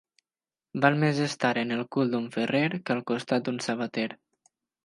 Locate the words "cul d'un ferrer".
1.97-2.65